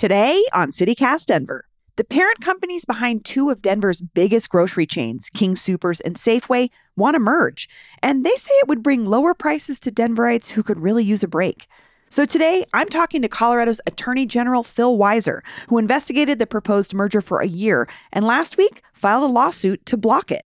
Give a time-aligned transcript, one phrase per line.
[0.00, 5.54] Today on CityCast Denver, the parent companies behind two of Denver's biggest grocery chains, King
[5.54, 7.68] Soopers and Safeway, want to merge,
[8.02, 11.28] and they say it would bring lower prices to Denverites who could really use a
[11.28, 11.66] break.
[12.08, 17.20] So today, I'm talking to Colorado's Attorney General Phil Weiser, who investigated the proposed merger
[17.20, 20.40] for a year and last week filed a lawsuit to block it.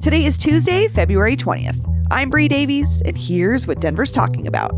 [0.00, 1.86] Today is Tuesday, February 20th.
[2.10, 4.72] I'm Bree Davies, and here's what Denver's talking about.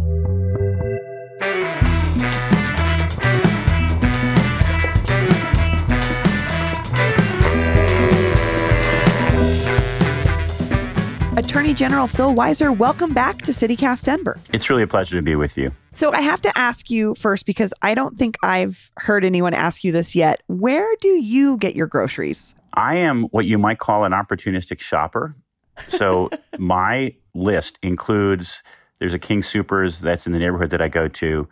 [11.36, 14.38] Attorney General Phil Weiser, welcome back to CityCast Denver.
[14.52, 15.72] It's really a pleasure to be with you.
[15.92, 19.82] So, I have to ask you first because I don't think I've heard anyone ask
[19.82, 20.42] you this yet.
[20.46, 22.54] Where do you get your groceries?
[22.74, 25.34] I am what you might call an opportunistic shopper.
[25.88, 28.62] So, my list includes
[29.00, 31.48] there's a King Soopers that's in the neighborhood that I go to.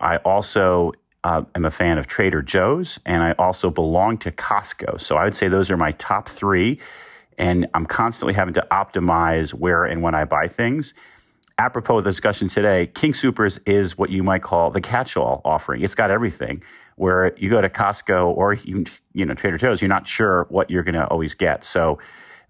[0.00, 5.00] I also uh, am a fan of Trader Joe's, and I also belong to Costco.
[5.00, 6.80] So, I would say those are my top three
[7.40, 10.92] and I'm constantly having to optimize where and when I buy things.
[11.56, 15.82] Apropos of the discussion today, King Soopers is what you might call the catch-all offering.
[15.82, 16.62] It's got everything.
[16.96, 20.70] Where you go to Costco or even you know Trader Joe's, you're not sure what
[20.70, 21.64] you're going to always get.
[21.64, 21.98] So,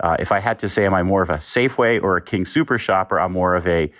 [0.01, 2.45] uh, if I had to say, am I more of a Safeway or a King
[2.45, 3.21] Sooper shopper?
[3.21, 3.93] I'm more of a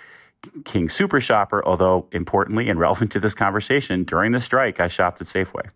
[0.65, 1.65] King Sooper shopper.
[1.65, 5.69] Although importantly and relevant to this conversation, during the strike, I shopped at Safeway.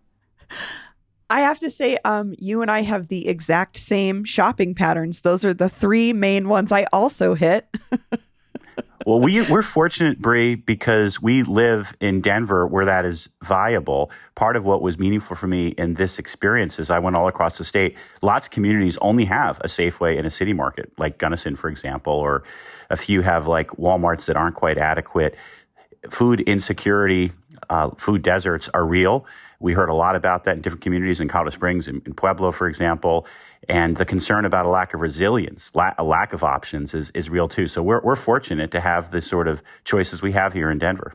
[1.28, 5.22] I have to say, um, you and I have the exact same shopping patterns.
[5.22, 7.66] Those are the three main ones I also hit.
[9.06, 14.10] well, we we're fortunate, Bree, because we live in Denver where that is viable.
[14.36, 17.58] Part of what was meaningful for me in this experience is I went all across
[17.58, 17.96] the state.
[18.22, 22.12] Lots of communities only have a Safeway and a city market, like Gunnison, for example,
[22.12, 22.44] or
[22.88, 25.36] a few have like WalMarts that aren't quite adequate.
[26.08, 27.32] Food insecurity,
[27.70, 29.26] uh, food deserts are real.
[29.60, 32.52] We heard a lot about that in different communities in Colorado Springs, in, in Pueblo,
[32.52, 33.26] for example.
[33.68, 37.30] And the concern about a lack of resilience, la- a lack of options is, is
[37.30, 37.66] real too.
[37.66, 41.14] So we're, we're fortunate to have the sort of choices we have here in Denver.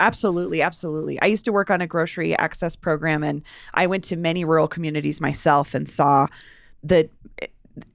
[0.00, 1.20] Absolutely, absolutely.
[1.22, 3.42] I used to work on a grocery access program and
[3.74, 6.26] I went to many rural communities myself and saw
[6.82, 7.08] the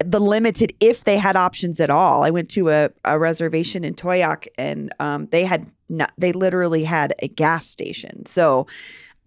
[0.03, 2.23] the limited if they had options at all.
[2.23, 6.83] I went to a, a reservation in Towaoc and um, they had not, they literally
[6.83, 8.25] had a gas station.
[8.25, 8.67] So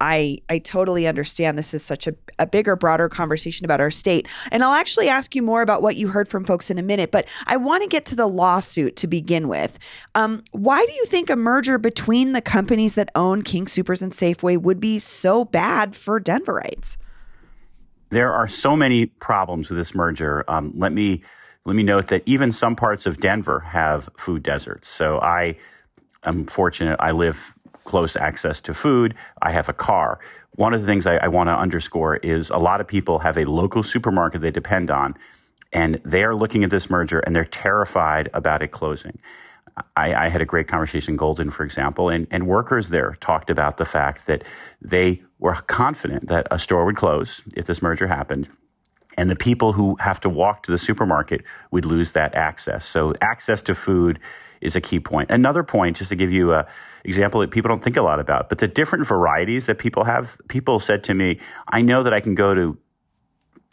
[0.01, 4.27] I I totally understand this is such a, a bigger, broader conversation about our state.
[4.51, 7.11] And I'll actually ask you more about what you heard from folks in a minute,
[7.11, 9.79] but I want to get to the lawsuit to begin with.
[10.15, 14.13] Um, why do you think a merger between the companies that own King Soopers and
[14.13, 16.97] Safeway would be so bad for Denverites?
[18.09, 20.45] There are so many problems with this merger.
[20.49, 21.23] Um, let me
[21.67, 24.89] let me note that even some parts of Denver have food deserts.
[24.89, 25.57] So I
[26.25, 26.97] am fortunate.
[27.01, 27.55] I live
[27.85, 29.15] close access to food.
[29.43, 30.21] I have a car.
[30.57, 33.39] One of the things I, I want to underscore is a lot of people have
[33.39, 35.17] a local supermarket they depend on,
[35.73, 39.19] and they are looking at this merger and they're terrified about it closing.
[39.97, 43.51] I, I, had a great conversation in Golden, for example, and, and workers there talked
[43.51, 44.45] about the fact that
[44.83, 48.49] they were confident that a store would close if this merger happened.
[49.17, 52.85] And the people who have to walk to the supermarket would lose that access.
[52.87, 54.19] So, access to food
[54.61, 55.31] is a key point.
[55.31, 56.67] Another point, just to give you a
[57.05, 60.39] example that people don't think a lot about, but the different varieties that people have.
[60.49, 61.39] People said to me,
[61.69, 62.79] "I know that I can go to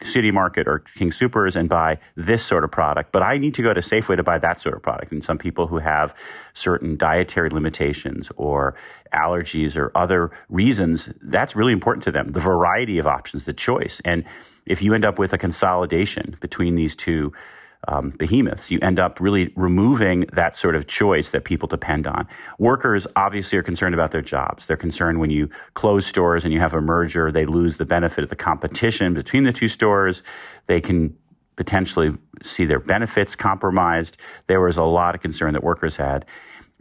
[0.02, 3.62] City Market or King Soopers and buy this sort of product, but I need to
[3.62, 5.10] go to Safeway to buy that sort of product.
[5.12, 6.14] And some people who have
[6.52, 8.76] certain dietary limitations or
[9.12, 12.28] allergies or other reasons, that's really important to them.
[12.28, 14.00] The variety of options, the choice.
[14.04, 14.24] And
[14.68, 17.32] if you end up with a consolidation between these two
[17.86, 22.26] um, behemoths, you end up really removing that sort of choice that people depend on.
[22.58, 24.66] Workers obviously are concerned about their jobs.
[24.66, 28.24] They're concerned when you close stores and you have a merger, they lose the benefit
[28.24, 30.22] of the competition between the two stores.
[30.66, 31.16] They can
[31.56, 34.16] potentially see their benefits compromised.
[34.46, 36.24] There was a lot of concern that workers had.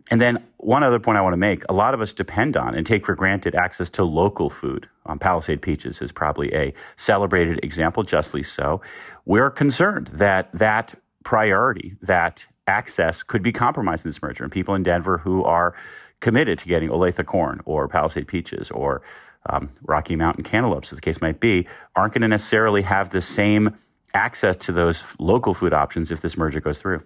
[0.09, 2.75] And then one other point I want to make a lot of us depend on
[2.75, 4.88] and take for granted access to local food.
[5.06, 8.81] Um, Palisade Peaches is probably a celebrated example, justly so.
[9.25, 14.44] We're concerned that that priority, that access could be compromised in this merger.
[14.44, 15.75] And people in Denver who are
[16.19, 19.01] committed to getting Olathe corn or Palisade peaches or
[19.50, 23.21] um, Rocky Mountain cantaloupes, as the case might be, aren't going to necessarily have the
[23.21, 23.77] same
[24.13, 27.01] access to those local food options if this merger goes through.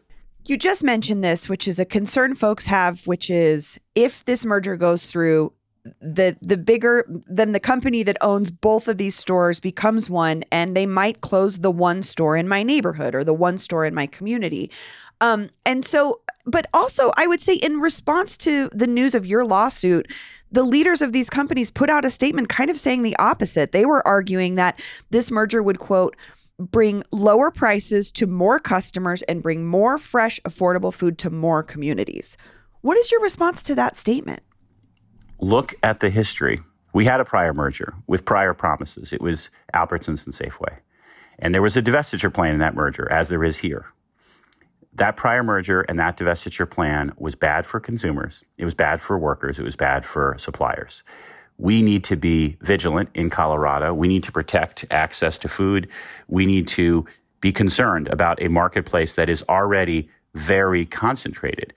[0.45, 4.75] You just mentioned this, which is a concern folks have, which is if this merger
[4.75, 5.53] goes through,
[5.99, 10.77] the the bigger then the company that owns both of these stores becomes one and
[10.77, 14.05] they might close the one store in my neighborhood or the one store in my
[14.05, 14.69] community.
[15.21, 19.43] Um and so but also i would say in response to the news of your
[19.43, 20.07] lawsuit
[20.51, 23.71] the leaders of these companies put out a statement kind of saying the opposite.
[23.71, 24.79] They were arguing that
[25.09, 26.15] this merger would quote
[26.61, 32.37] bring lower prices to more customers and bring more fresh, affordable food to more communities.
[32.81, 34.41] What is your response to that statement?
[35.39, 36.59] Look at the history.
[36.93, 39.13] We had a prior merger with prior promises.
[39.13, 40.77] It was Albertsons and Safeway.
[41.39, 43.85] And there was a divestiture plan in that merger, as there is here.
[44.93, 48.43] That prior merger and that divestiture plan was bad for consumers.
[48.57, 49.57] It was bad for workers.
[49.57, 51.03] It was bad for suppliers
[51.61, 53.93] we need to be vigilant in Colorado.
[53.93, 55.87] We need to protect access to food.
[56.27, 57.05] We need to
[57.39, 61.73] be concerned about a marketplace that is already very concentrated.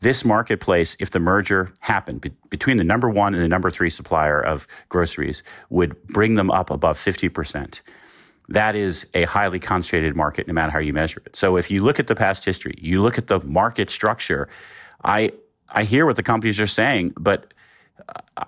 [0.00, 3.90] This marketplace, if the merger happened be- between the number one and the number three
[3.90, 7.80] supplier of groceries, would bring them up above 50%.
[8.48, 11.36] That is a highly concentrated market, no matter how you measure it.
[11.36, 14.48] So if you look at the past history, you look at the market structure,
[15.04, 15.30] I,
[15.68, 17.51] I hear what the companies are saying, but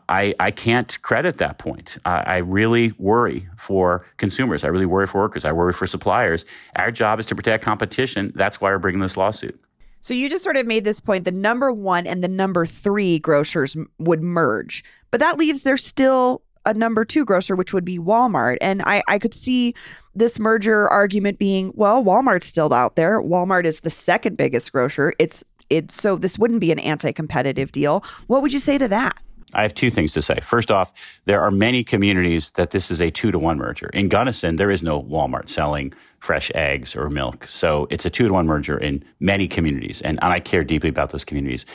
[0.08, 1.98] I, I can't credit that point.
[2.04, 4.64] I, I really worry for consumers.
[4.64, 5.44] I really worry for workers.
[5.44, 6.44] I worry for suppliers.
[6.76, 8.32] Our job is to protect competition.
[8.34, 9.58] That's why we're bringing this lawsuit.
[10.00, 13.18] So you just sort of made this point the number one and the number three
[13.18, 17.98] grocers would merge, but that leaves there still a number two grocer, which would be
[17.98, 18.56] Walmart.
[18.60, 19.74] And I, I could see
[20.14, 23.20] this merger argument being, well, Walmart's still out there.
[23.20, 25.14] Walmart is the second biggest grocer.
[25.18, 28.04] It's it so this wouldn't be an anti-competitive deal.
[28.26, 29.22] What would you say to that?
[29.52, 30.38] I have two things to say.
[30.42, 30.92] First off,
[31.26, 33.88] there are many communities that this is a two to one merger.
[33.88, 37.46] In Gunnison, there is no Walmart selling fresh eggs or milk.
[37.48, 40.00] So it's a two to one merger in many communities.
[40.02, 41.66] And, and I care deeply about those communities.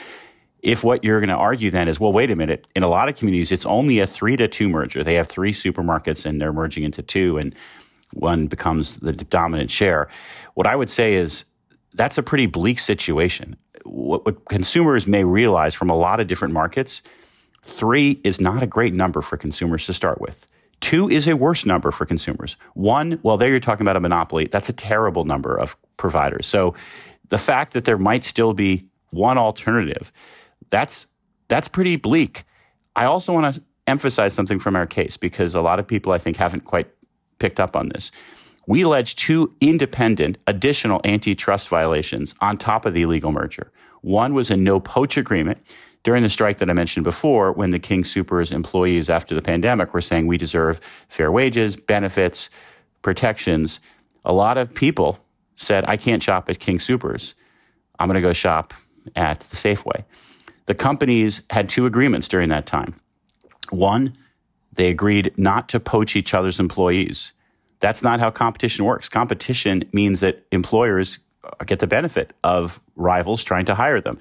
[0.62, 3.07] If what you're going to argue then is, well, wait a minute, in a lot
[3.07, 5.04] of communities, it's only a three to two merger.
[5.04, 7.56] They have three supermarkets and they're merging into two, and
[8.12, 10.10] one becomes the dominant share.
[10.56, 11.45] What I would say is
[11.94, 13.56] that's a pretty bleak situation.
[13.86, 17.01] What, what consumers may realize from a lot of different markets
[17.62, 20.48] Three is not a great number for consumers to start with.
[20.80, 22.56] Two is a worse number for consumers.
[22.74, 24.48] One, well, there you're talking about a monopoly.
[24.48, 26.48] That's a terrible number of providers.
[26.48, 26.74] So
[27.30, 30.12] the fact that there might still be one alternative,
[30.70, 31.08] that's
[31.48, 32.46] that's pretty bleak.
[32.96, 36.18] I also want to emphasize something from our case because a lot of people I
[36.20, 36.88] think haven't quite
[37.40, 38.12] picked up on this.
[38.68, 43.72] We allege two independent additional antitrust violations on top of the illegal merger.
[44.02, 45.58] One was a no poach agreement
[46.10, 49.94] during the strike that I mentioned before, when the King Sooper's employees after the pandemic
[49.94, 52.50] were saying we deserve fair wages, benefits,
[53.04, 53.80] protections,
[54.26, 55.20] a lot of people
[55.56, 57.36] said, I can't shop at King Sooper's.
[58.00, 58.74] I'm going to go shop
[59.16, 60.04] at the Safeway.
[60.66, 63.00] The companies had two agreements during that time.
[63.70, 64.16] One,
[64.74, 67.34] they agreed not to poach each other's employees.
[67.82, 69.10] That's not how competition works.
[69.10, 71.20] Competition means that employers
[71.68, 74.18] get the benefit of rivals trying to hire them.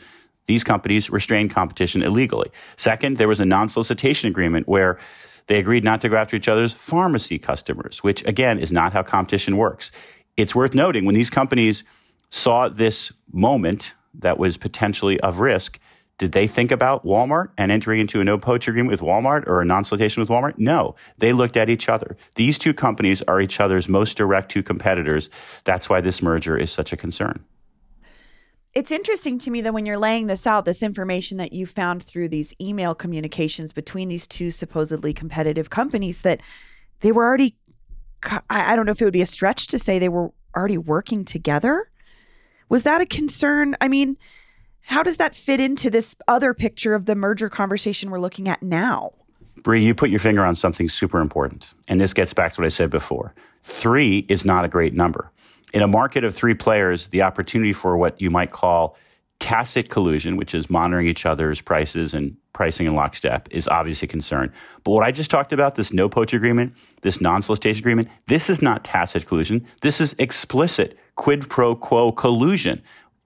[0.48, 2.50] These companies restrained competition illegally.
[2.76, 4.98] Second, there was a non solicitation agreement where
[5.46, 9.02] they agreed not to go after each other's pharmacy customers, which again is not how
[9.02, 9.92] competition works.
[10.36, 11.84] It's worth noting when these companies
[12.30, 15.78] saw this moment that was potentially of risk,
[16.16, 19.60] did they think about Walmart and entering into a no poach agreement with Walmart or
[19.60, 20.54] a non solicitation with Walmart?
[20.56, 20.96] No.
[21.18, 22.16] They looked at each other.
[22.36, 25.28] These two companies are each other's most direct two competitors.
[25.64, 27.44] That's why this merger is such a concern
[28.74, 32.02] it's interesting to me that when you're laying this out, this information that you found
[32.02, 36.42] through these email communications between these two supposedly competitive companies, that
[37.00, 37.56] they were already,
[38.50, 41.24] I don't know if it would be a stretch to say they were already working
[41.24, 41.90] together.
[42.68, 43.74] Was that a concern?
[43.80, 44.18] I mean,
[44.82, 48.62] how does that fit into this other picture of the merger conversation we're looking at
[48.62, 49.12] now?
[49.62, 51.74] Bree, you put your finger on something super important.
[51.88, 53.34] And this gets back to what I said before.
[53.62, 55.32] Three is not a great number
[55.72, 58.96] in a market of three players, the opportunity for what you might call
[59.40, 64.08] tacit collusion, which is monitoring each other's prices and pricing in lockstep, is obviously a
[64.08, 64.52] concern.
[64.82, 68.50] But what I just talked about, this no poach agreement, this non solicitation agreement, this
[68.50, 69.66] is not tacit collusion.
[69.80, 72.82] This is explicit quid pro quo collusion.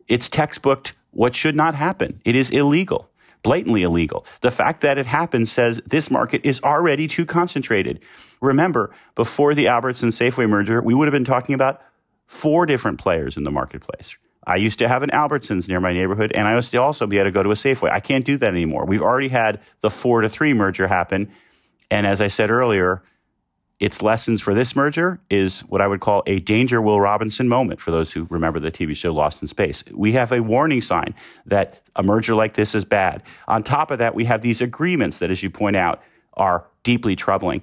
[0.08, 2.20] It's textbooked what should not happen.
[2.24, 3.08] It is illegal,
[3.42, 4.26] blatantly illegal.
[4.40, 8.00] The fact that it happens says this market is already too concentrated.
[8.40, 11.80] Remember, before the Albertson Safeway merger, we would have been talking about
[12.26, 14.16] four different players in the marketplace.
[14.44, 17.18] I used to have an Albertsons near my neighborhood, and I used to also be
[17.18, 17.92] able to go to a Safeway.
[17.92, 18.86] I can't do that anymore.
[18.86, 21.30] We've already had the four to three merger happen.
[21.90, 23.02] And as I said earlier,
[23.78, 27.80] its lessons for this merger is what I would call a danger Will Robinson moment
[27.80, 29.84] for those who remember the TV show Lost in Space.
[29.92, 31.14] We have a warning sign
[31.46, 33.22] that a merger like this is bad.
[33.48, 36.00] On top of that, we have these agreements that, as you point out,
[36.34, 37.62] are deeply troubling.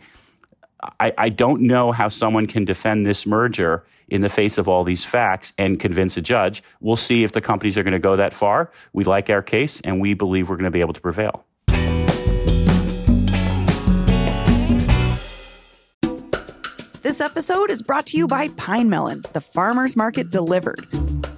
[0.99, 4.83] I, I don't know how someone can defend this merger in the face of all
[4.83, 6.63] these facts and convince a judge.
[6.79, 8.71] We'll see if the companies are going to go that far.
[8.93, 11.45] We like our case, and we believe we're going to be able to prevail.
[17.01, 20.85] This episode is brought to you by Pinemelon, the farmer's market delivered.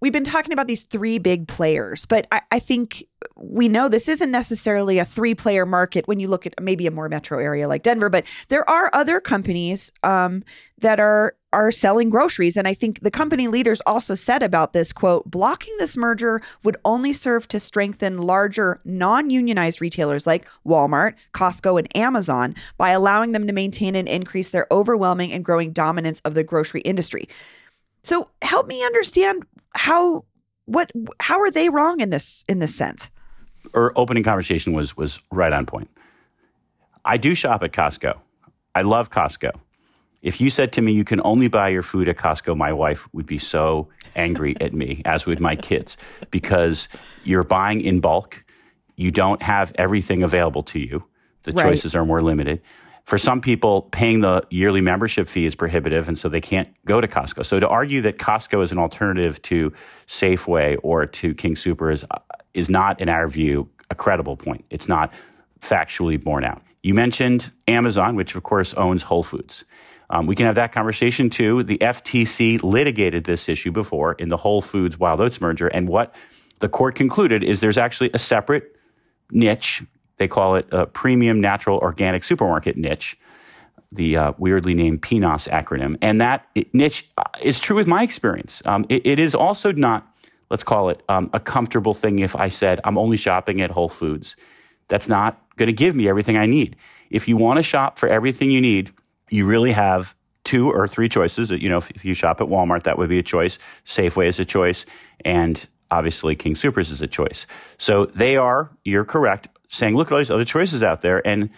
[0.00, 3.04] We've been talking about these three big players, but I, I think
[3.36, 6.90] we know this isn't necessarily a three player market when you look at maybe a
[6.90, 10.42] more metro area like Denver, but there are other companies um,
[10.78, 12.56] that are are selling groceries.
[12.56, 16.76] And i think the company leaders also said about this quote blocking this merger would
[16.84, 23.46] only serve to strengthen larger non-unionized retailers like walmart costco and amazon by allowing them
[23.46, 27.28] to maintain and increase their overwhelming and growing dominance of the grocery industry
[28.02, 30.24] so help me understand how
[30.64, 33.10] what how are they wrong in this in this sense?
[33.74, 35.90] Our opening conversation was was right on point.
[37.04, 38.18] I do shop at Costco.
[38.74, 39.52] I love Costco.
[40.22, 43.08] If you said to me you can only buy your food at Costco, my wife
[43.12, 45.96] would be so angry at me, as would my kids,
[46.30, 46.88] because
[47.24, 48.44] you're buying in bulk.
[48.96, 51.02] You don't have everything available to you.
[51.44, 51.64] The right.
[51.64, 52.60] choices are more limited
[53.04, 57.00] for some people, paying the yearly membership fee is prohibitive, and so they can't go
[57.00, 57.44] to Costco.
[57.44, 59.72] So to argue that Costco is an alternative to
[60.06, 62.04] Safeway or to King Sooper is
[62.54, 64.64] is not, in our view, a credible point.
[64.70, 65.12] It's not
[65.60, 66.62] factually borne out.
[66.82, 69.64] You mentioned Amazon, which of course owns Whole Foods.
[70.10, 71.62] Um, we can have that conversation too.
[71.62, 76.14] The FTC litigated this issue before in the Whole Foods Wild Oats merger, and what
[76.58, 78.76] the court concluded is there's actually a separate
[79.30, 79.82] niche
[80.20, 83.16] they call it a premium natural organic supermarket niche,
[83.90, 85.96] the uh, weirdly named PNOS acronym.
[86.02, 88.62] And that niche uh, is true with my experience.
[88.66, 90.06] Um, it, it is also not,
[90.50, 93.88] let's call it, um, a comfortable thing if I said, I'm only shopping at Whole
[93.88, 94.36] Foods.
[94.88, 96.76] That's not going to give me everything I need.
[97.08, 98.92] If you want to shop for everything you need,
[99.30, 101.50] you really have two or three choices.
[101.50, 103.58] You know, if, if, you shop at Walmart, that would be a choice.
[103.86, 104.84] Safeway is a choice,
[105.24, 107.46] and obviously King Soopers is a choice.
[107.78, 111.26] So they are, you're correct, saying, look at all these other choices out there.
[111.26, 111.48] And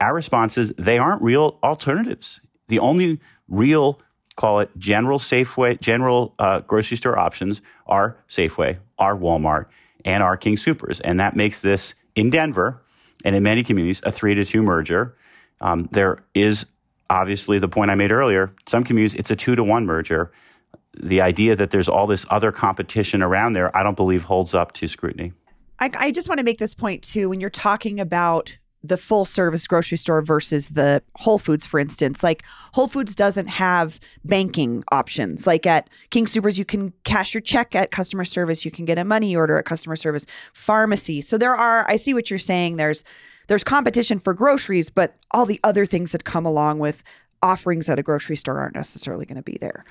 [0.00, 2.40] our response is they aren't real alternatives.
[2.68, 4.00] The only real,
[4.36, 9.66] call it general Safeway, general uh, grocery store options are Safeway, are Walmart,
[10.04, 11.00] and our King Soopers.
[11.04, 12.82] And that makes this in Denver
[13.24, 15.16] and in many communities a three to two merger.
[15.60, 16.66] Um, there is
[17.08, 18.52] obviously the point I made earlier.
[18.66, 20.32] Some communities, it's a two to one merger.
[21.00, 24.72] The idea that there's all this other competition around there, I don't believe holds up
[24.72, 25.32] to scrutiny.
[25.82, 27.28] I, I just want to make this point too.
[27.28, 32.22] When you're talking about the full service grocery store versus the Whole Foods, for instance.
[32.22, 35.46] Like Whole Foods doesn't have banking options.
[35.46, 38.64] Like at King Soopers, you can cash your check at customer service.
[38.64, 40.26] You can get a money order at customer service.
[40.52, 41.20] Pharmacy.
[41.20, 41.88] So there are.
[41.88, 42.76] I see what you're saying.
[42.76, 43.04] There's
[43.46, 47.02] there's competition for groceries, but all the other things that come along with
[47.42, 49.84] offerings at a grocery store aren't necessarily going to be there.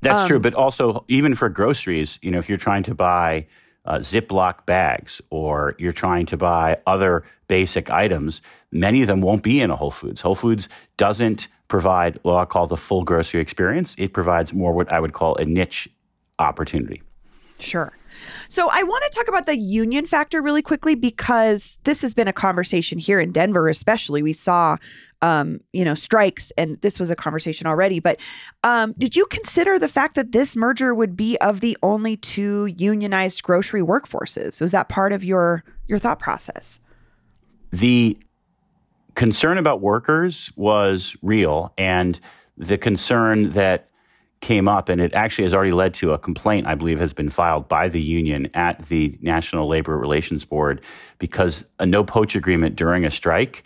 [0.00, 0.38] That's um, true.
[0.38, 3.46] But also, even for groceries, you know, if you're trying to buy
[3.88, 9.42] uh, Ziploc bags or you're trying to buy other basic items, many of them won't
[9.42, 10.20] be in a Whole Foods.
[10.20, 10.68] Whole Foods
[10.98, 13.94] doesn't provide what I call the full grocery experience.
[13.98, 15.88] It provides more what I would call a niche
[16.38, 17.02] opportunity.
[17.58, 17.92] Sure.
[18.48, 22.28] So I want to talk about the union factor really quickly because this has been
[22.28, 24.22] a conversation here in Denver, especially.
[24.22, 24.76] We saw
[25.20, 28.00] um, you know, strikes, and this was a conversation already.
[28.00, 28.18] But
[28.62, 32.66] um, did you consider the fact that this merger would be of the only two
[32.66, 34.60] unionized grocery workforces?
[34.60, 36.80] Was that part of your your thought process?
[37.70, 38.18] The
[39.14, 42.20] concern about workers was real, and
[42.56, 43.87] the concern that
[44.40, 47.30] came up, and it actually has already led to a complaint, I believe, has been
[47.30, 50.84] filed by the union at the National Labor Relations Board
[51.18, 53.64] because a no poach agreement during a strike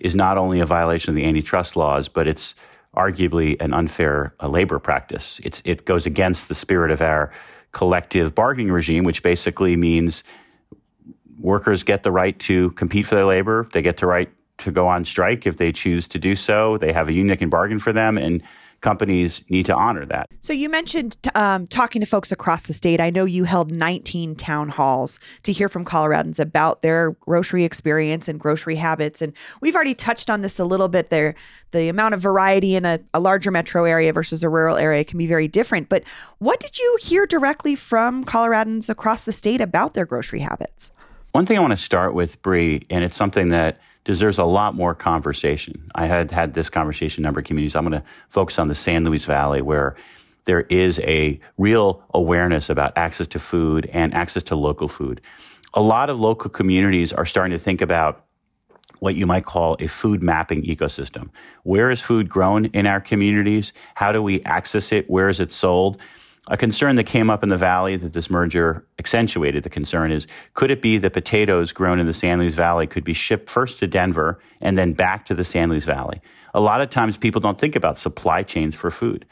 [0.00, 2.54] is not only a violation of the antitrust laws, but it's
[2.96, 5.40] arguably an unfair uh, labor practice.
[5.44, 7.30] It's, it goes against the spirit of our
[7.72, 10.24] collective bargaining regime, which basically means
[11.38, 13.68] workers get the right to compete for their labor.
[13.72, 16.78] They get the right to go on strike if they choose to do so.
[16.78, 18.42] They have a union that can bargain for them, and
[18.80, 20.28] companies need to honor that.
[20.40, 23.00] So you mentioned um, talking to folks across the state.
[23.00, 28.28] I know you held 19 town halls to hear from Coloradans about their grocery experience
[28.28, 29.22] and grocery habits.
[29.22, 31.34] And we've already touched on this a little bit there.
[31.72, 35.18] The amount of variety in a, a larger metro area versus a rural area can
[35.18, 35.88] be very different.
[35.88, 36.04] But
[36.38, 40.90] what did you hear directly from Coloradans across the state about their grocery habits?
[41.32, 44.76] One thing I want to start with, Bree, and it's something that deserves a lot
[44.76, 45.90] more conversation.
[45.96, 47.74] I had had this conversation in a number of communities.
[47.74, 49.96] I'm going to focus on the San Luis Valley, where
[50.44, 55.20] there is a real awareness about access to food and access to local food.
[55.74, 58.24] A lot of local communities are starting to think about
[59.00, 61.28] what you might call a food mapping ecosystem.
[61.64, 63.72] Where is food grown in our communities?
[63.96, 65.10] How do we access it?
[65.10, 65.98] Where is it sold?
[66.48, 70.28] A concern that came up in the valley that this merger accentuated the concern is
[70.54, 73.80] could it be that potatoes grown in the San Luis Valley could be shipped first
[73.80, 76.20] to Denver and then back to the San Luis Valley?
[76.54, 79.26] A lot of times people don't think about supply chains for food.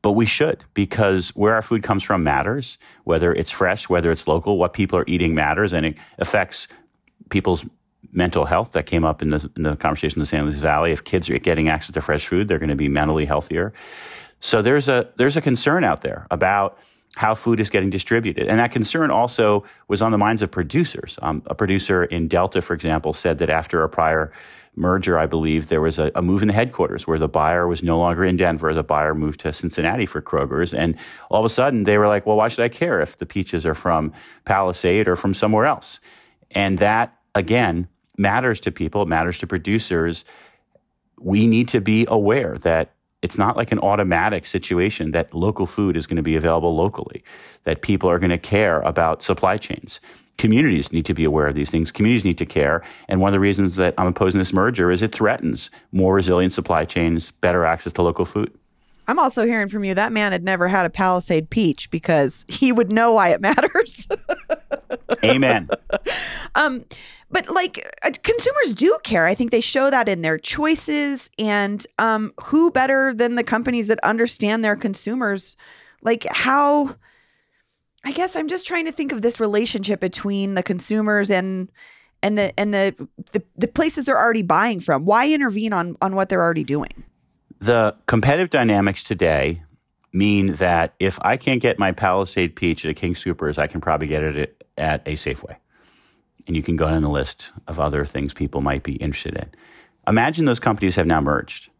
[0.00, 4.26] But we should because where our food comes from matters, whether it's fresh, whether it's
[4.26, 6.68] local, what people are eating matters, and it affects
[7.30, 7.64] people's
[8.12, 10.92] mental health that came up in the, in the conversation in the San Luis Valley.
[10.92, 13.72] If kids are getting access to fresh food, they're going to be mentally healthier.
[14.44, 16.78] So there's a there's a concern out there about
[17.16, 21.18] how food is getting distributed, and that concern also was on the minds of producers.
[21.22, 24.32] Um, a producer in Delta, for example, said that after a prior
[24.76, 27.82] merger, I believe there was a, a, move in the headquarters where the buyer was
[27.82, 28.74] no longer in Denver.
[28.74, 30.74] The buyer moved to Cincinnati for Kroger's.
[30.74, 30.96] And
[31.30, 33.64] all of a sudden they were like, well, why should I care if the peaches
[33.64, 34.12] are from
[34.44, 36.00] Palisade or from somewhere else?
[36.50, 40.24] And that, again, matters to people, it matters to producers.
[41.20, 42.93] We need to be aware that
[43.24, 47.24] it's not like an automatic situation that local food is going to be available locally,
[47.62, 49.98] that people are going to care about supply chains.
[50.36, 51.90] Communities need to be aware of these things.
[51.90, 52.84] Communities need to care.
[53.08, 56.52] And one of the reasons that I'm opposing this merger is it threatens more resilient
[56.52, 58.52] supply chains, better access to local food.
[59.08, 62.72] I'm also hearing from you that man had never had a Palisade peach because he
[62.72, 64.06] would know why it matters.
[65.24, 65.68] Amen.
[66.54, 66.84] Um,
[67.30, 69.26] but like uh, consumers do care.
[69.26, 71.30] I think they show that in their choices.
[71.38, 75.56] And um, who better than the companies that understand their consumers?
[76.02, 76.96] Like how.
[78.06, 81.72] I guess I'm just trying to think of this relationship between the consumers and
[82.22, 82.94] and the and the,
[83.32, 85.04] the the places they're already buying from.
[85.04, 87.04] Why intervene on on what they're already doing?
[87.60, 89.62] The competitive dynamics today
[90.12, 93.80] mean that if I can't get my Palisade peach at a King Soopers, I can
[93.80, 95.56] probably get it at a Safeway
[96.46, 99.50] and you can go down the list of other things people might be interested in.
[100.06, 101.70] Imagine those companies have now merged.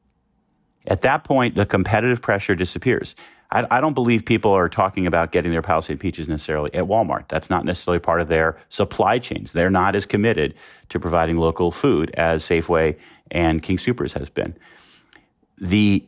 [0.87, 3.15] At that point, the competitive pressure disappears.
[3.51, 7.29] I, I, don't believe people are talking about getting their Palisade peaches necessarily at Walmart.
[7.29, 9.53] That's not necessarily part of their supply chains.
[9.53, 10.55] They're not as committed
[10.91, 12.99] to providing local food as Safeway
[13.31, 14.57] and King Soopers has been.
[15.59, 16.07] The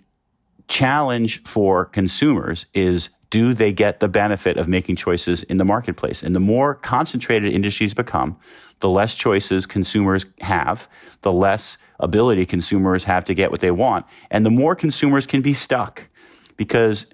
[0.68, 6.22] challenge for consumers is do they get the benefit of making choices in the marketplace?
[6.22, 8.38] And the more concentrated industries become,
[8.80, 10.88] the less choices consumers have,
[11.20, 15.42] the less ability consumers have to get what they want, and the more consumers can
[15.42, 16.08] be stuck.
[16.56, 17.04] Because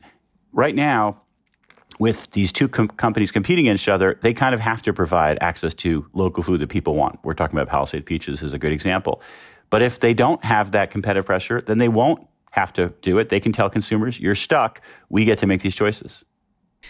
[0.52, 1.20] right now,
[1.98, 5.38] with these two com- companies competing against each other, they kind of have to provide
[5.40, 7.18] access to local food that people want.
[7.24, 9.22] We're talking about Palisade Peaches as a good example.
[9.70, 13.28] But if they don't have that competitive pressure, then they won't have to do it.
[13.28, 14.80] They can tell consumers, you're stuck.
[15.08, 16.24] We get to make these choices.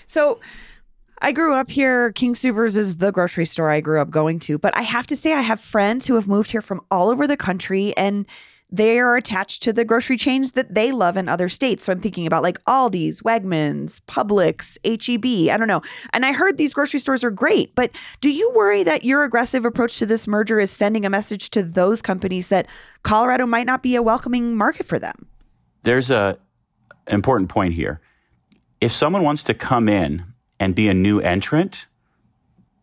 [0.06, 0.38] So
[1.20, 2.12] I grew up here.
[2.12, 4.58] King Soopers is the grocery store I grew up going to.
[4.58, 7.26] But I have to say, I have friends who have moved here from all over
[7.26, 8.26] the country and
[8.74, 11.84] they are attached to the grocery chains that they love in other states.
[11.84, 15.52] So I'm thinking about like Aldi's, Wegmans, Publix, HEB.
[15.52, 15.82] I don't know.
[16.14, 17.90] And I heard these grocery stores are great, but
[18.22, 21.62] do you worry that your aggressive approach to this merger is sending a message to
[21.62, 22.66] those companies that
[23.02, 25.28] Colorado might not be a welcoming market for them?
[25.82, 26.38] There's a
[27.06, 28.00] important point here.
[28.80, 30.24] If someone wants to come in
[30.58, 31.86] and be a new entrant,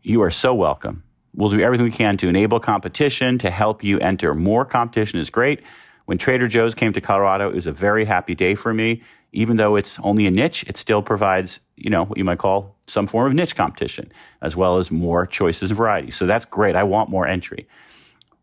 [0.02, 1.04] you are so welcome.
[1.36, 4.34] We'll do everything we can to enable competition, to help you enter.
[4.34, 5.62] More competition is great.
[6.06, 9.04] When Trader Joe's came to Colorado, it was a very happy day for me.
[9.32, 12.76] Even though it's only a niche, it still provides, you know, what you might call
[12.88, 16.10] some form of niche competition, as well as more choices and variety.
[16.10, 16.76] So that's great.
[16.76, 17.68] I want more entry.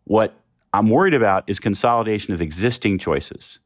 [0.04, 0.38] What
[0.72, 3.58] I'm worried about is consolidation of existing choices.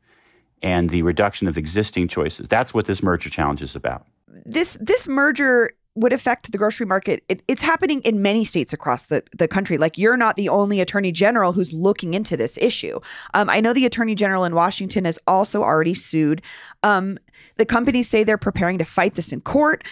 [0.63, 2.49] And the reduction of existing choices.
[2.49, 4.07] That's what this merger challenge is about.
[4.45, 7.25] This this merger would affect the grocery market.
[7.29, 9.77] It, it's happening in many states across the, the country.
[9.77, 13.01] Like you're not the only attorney general who's looking into this issue.
[13.35, 16.43] Um, I know the attorney general in Washington has also already sued.
[16.83, 17.19] Um,
[17.57, 19.85] the companies say they're preparing to fight this in court.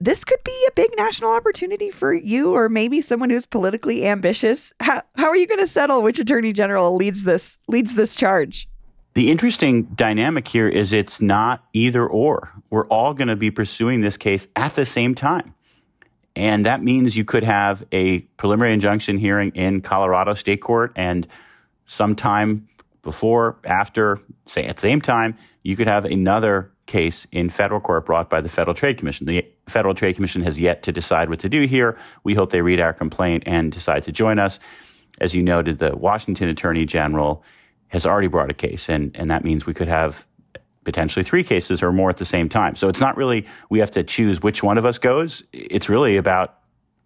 [0.00, 4.74] This could be a big national opportunity for you or maybe someone who's politically ambitious.
[4.80, 8.68] How, how are you going to settle which attorney general leads this leads this charge?
[9.14, 12.52] The interesting dynamic here is it's not either or.
[12.68, 15.54] We're all going to be pursuing this case at the same time.
[16.34, 21.28] And that means you could have a preliminary injunction hearing in Colorado State Court and
[21.86, 22.66] sometime
[23.02, 28.06] before, after, say at the same time, you could have another case in federal court
[28.06, 29.26] brought by the Federal Trade Commission.
[29.26, 31.96] The Federal Trade Commission has yet to decide what to do here.
[32.24, 34.58] We hope they read our complaint and decide to join us.
[35.20, 37.44] As you noted, the Washington Attorney General
[37.94, 40.26] has already brought a case, and, and that means we could have
[40.82, 42.74] potentially three cases or more at the same time.
[42.74, 45.44] So it's not really we have to choose which one of us goes.
[45.52, 46.58] It's really about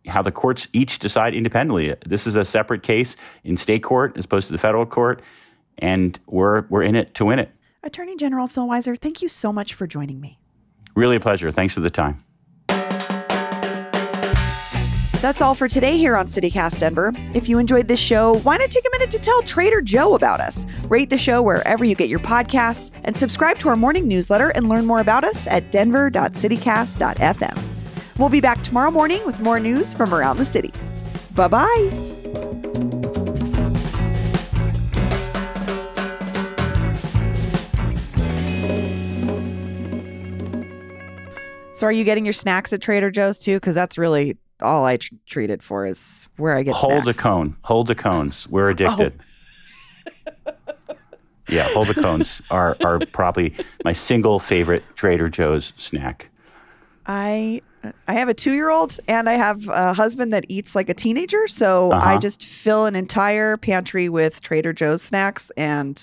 [0.07, 1.95] how the courts each decide independently.
[2.07, 5.21] This is a separate case in state court as opposed to the federal court,
[5.77, 7.51] and we're we're in it to win it.
[7.83, 10.39] Attorney General Phil Weiser, thank you so much for joining me.
[10.97, 11.51] Really a pleasure.
[11.51, 12.25] Thanks for the time.
[15.21, 17.13] That's all for today here on CityCast Denver.
[17.35, 20.39] If you enjoyed this show, why not take a minute to tell Trader Joe about
[20.39, 20.65] us?
[20.85, 24.69] Rate the show wherever you get your podcasts and subscribe to our morning newsletter and
[24.69, 27.59] learn more about us at denver.citycast.fm.
[28.17, 30.73] We'll be back tomorrow morning with more news from around the city.
[31.35, 31.91] Bye bye.
[41.75, 43.57] So, are you getting your snacks at Trader Joe's too?
[43.57, 47.19] Because that's really all I tr- treat it for is where I get hold snacks.
[47.19, 47.57] a cone.
[47.63, 48.49] Hold the cones.
[48.49, 49.19] We're addicted.
[50.47, 50.53] Oh.
[51.49, 56.31] yeah, hold the cones are are probably my single favorite Trader Joe's snack.
[57.07, 57.63] I
[58.07, 60.95] I have a two year old and I have a husband that eats like a
[60.95, 62.07] teenager, so uh-huh.
[62.07, 66.01] I just fill an entire pantry with Trader Joe's snacks and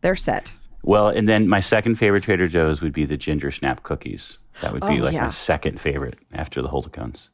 [0.00, 0.52] they're set.
[0.84, 4.38] Well, and then my second favorite Trader Joe's would be the ginger snap cookies.
[4.60, 5.26] That would be oh, like yeah.
[5.26, 7.30] my second favorite after the Hold the Cones.